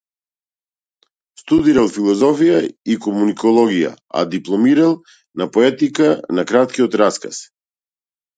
[1.41, 2.61] Студирал философија
[2.93, 3.93] и комуникологија,
[4.23, 4.97] а дипломирал
[5.43, 6.09] на поетика
[6.41, 7.45] на краткиот раказ.